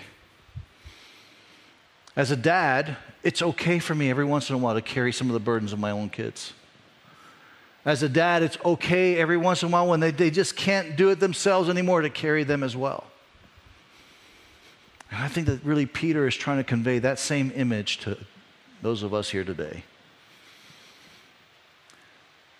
[2.15, 5.27] As a dad, it's okay for me every once in a while to carry some
[5.27, 6.53] of the burdens of my own kids.
[7.83, 10.95] As a dad, it's okay every once in a while when they, they just can't
[10.95, 13.08] do it themselves anymore to carry them as well.
[15.11, 18.17] And I think that really Peter is trying to convey that same image to
[18.81, 19.83] those of us here today.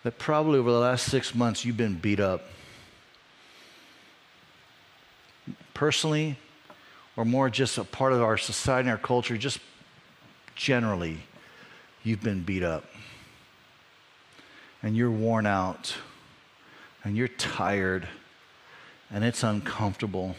[0.03, 2.43] That probably over the last six months you've been beat up.
[5.73, 6.37] Personally,
[7.15, 9.59] or more just a part of our society and our culture, just
[10.55, 11.19] generally,
[12.03, 12.85] you've been beat up.
[14.81, 15.95] And you're worn out.
[17.03, 18.07] And you're tired.
[19.11, 20.35] And it's uncomfortable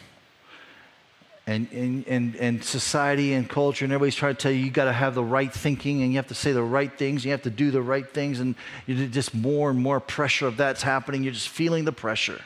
[1.47, 4.85] and, and, and, and society and culture and everybody's trying to tell you you got
[4.85, 7.41] to have the right thinking and you have to say the right things you have
[7.41, 11.23] to do the right things and you just more and more pressure of that's happening.
[11.23, 12.41] You're just feeling the pressure.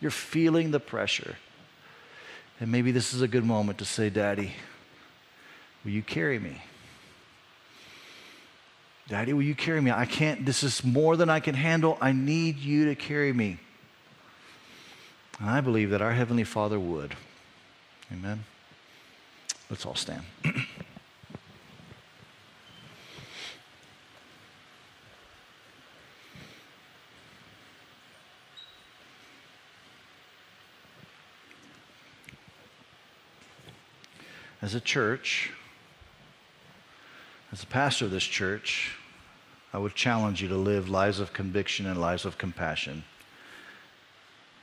[0.00, 1.36] You're feeling the pressure.
[2.60, 4.52] And maybe this is a good moment to say daddy
[5.84, 6.60] will you carry me?
[9.08, 9.90] Daddy will you carry me?
[9.90, 11.96] I can't this is more than i can handle.
[12.02, 13.58] I need you to carry me.
[15.40, 17.16] And i believe that our heavenly father would
[18.12, 18.44] Amen.
[19.68, 20.22] Let's all stand.
[34.62, 35.52] as a church,
[37.52, 38.96] as a pastor of this church,
[39.72, 43.04] I would challenge you to live lives of conviction and lives of compassion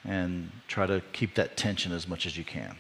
[0.04, 2.76] and try to keep that tension as much as you can.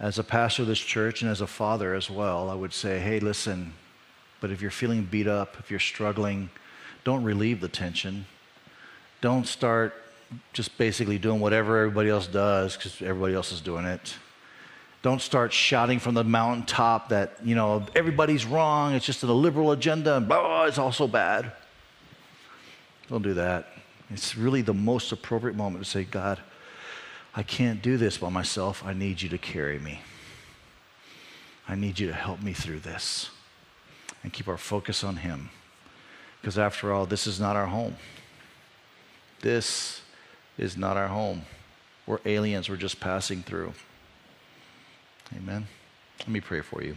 [0.00, 2.98] As a pastor of this church and as a father as well, I would say,
[2.98, 3.72] hey, listen,
[4.40, 6.50] but if you're feeling beat up, if you're struggling,
[7.04, 8.26] don't relieve the tension.
[9.20, 9.94] Don't start
[10.52, 14.14] just basically doing whatever everybody else does because everybody else is doing it.
[15.02, 19.72] Don't start shouting from the mountaintop that, you know, everybody's wrong, it's just a liberal
[19.72, 21.52] agenda, and blah, it's all so bad.
[23.08, 23.66] Don't do that.
[24.10, 26.40] It's really the most appropriate moment to say, God,
[27.34, 28.84] I can't do this by myself.
[28.84, 30.00] I need you to carry me.
[31.68, 33.30] I need you to help me through this
[34.22, 35.50] and keep our focus on Him.
[36.40, 37.96] Because after all, this is not our home.
[39.40, 40.02] This
[40.58, 41.42] is not our home.
[42.06, 43.72] We're aliens, we're just passing through.
[45.36, 45.66] Amen.
[46.20, 46.96] Let me pray for you.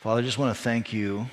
[0.00, 1.26] Father, I just want to thank you,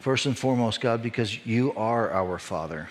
[0.00, 2.88] first and foremost, God, because you are our Father.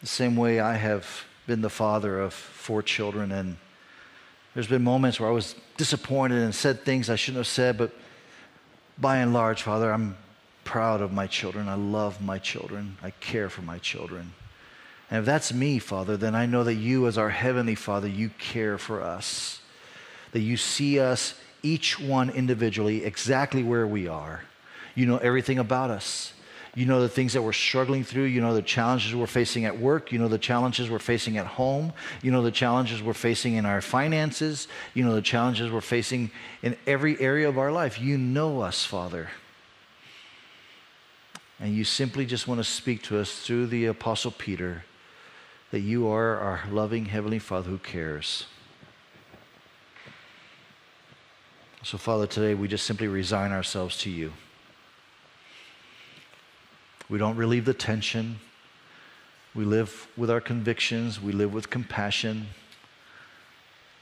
[0.00, 3.56] The same way I have been the father of four children, and
[4.54, 7.92] there's been moments where I was disappointed and said things I shouldn't have said, but
[8.96, 10.16] by and large, Father, I'm
[10.64, 11.68] proud of my children.
[11.68, 12.96] I love my children.
[13.02, 14.32] I care for my children.
[15.10, 18.30] And if that's me, Father, then I know that you, as our Heavenly Father, you
[18.38, 19.60] care for us.
[20.32, 24.44] That you see us, each one individually, exactly where we are.
[24.94, 26.32] You know everything about us.
[26.74, 28.24] You know the things that we're struggling through.
[28.24, 30.12] You know the challenges we're facing at work.
[30.12, 31.92] You know the challenges we're facing at home.
[32.22, 34.68] You know the challenges we're facing in our finances.
[34.94, 36.30] You know the challenges we're facing
[36.62, 38.00] in every area of our life.
[38.00, 39.30] You know us, Father.
[41.58, 44.84] And you simply just want to speak to us through the Apostle Peter
[45.72, 48.46] that you are our loving Heavenly Father who cares.
[51.82, 54.32] So, Father, today we just simply resign ourselves to you.
[57.10, 58.38] We don't relieve the tension.
[59.54, 61.20] We live with our convictions.
[61.20, 62.46] We live with compassion.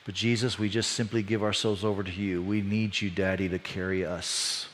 [0.05, 2.43] But Jesus, we just simply give ourselves over to you.
[2.43, 4.69] We need you, Daddy, to carry us.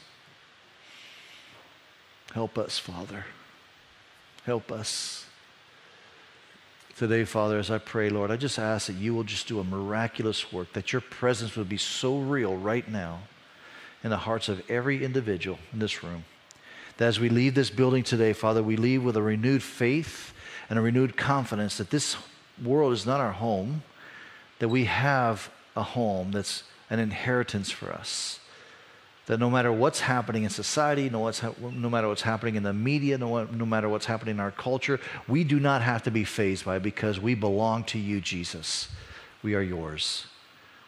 [2.33, 3.25] Help us, Father.
[4.45, 5.27] Help us.
[6.97, 9.65] Today, Father, as I pray, Lord, I just ask that you will just do a
[9.65, 13.21] miraculous work, that your presence would be so real right now
[14.03, 16.25] in the hearts of every individual in this room.
[16.99, 20.33] That as we leave this building today, Father, we leave with a renewed faith
[20.71, 22.17] and a renewed confidence that this
[22.63, 23.83] world is not our home,
[24.61, 28.39] that we have a home that's an inheritance for us.
[29.27, 32.75] That no matter what's happening in society, no, ha- no matter what's happening in the
[32.75, 36.25] media, no, no matter what's happening in our culture, we do not have to be
[36.25, 38.89] fazed by it because we belong to you, Jesus.
[39.43, 40.27] We are yours.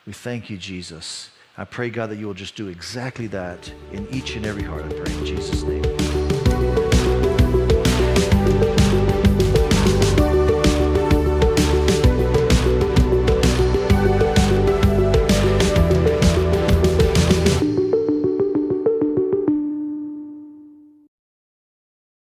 [0.06, 1.30] We thank you, Jesus.
[1.58, 4.84] I pray, God, that you will just do exactly that in each and every heart.
[4.84, 6.05] I pray in Jesus' name.